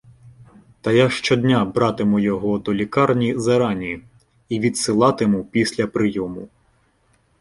Та 0.81 0.91
я 0.91 1.09
щодня 1.09 1.65
братиму 1.65 2.19
його 2.19 2.59
до 2.59 2.73
лікарні 2.73 3.37
зарані, 3.39 3.99
а 4.51 4.53
відсилатиму 4.53 5.43
після 5.45 5.87
прийому. 5.87 6.47